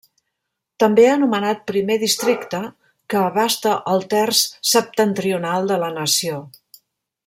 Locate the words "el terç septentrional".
3.95-5.75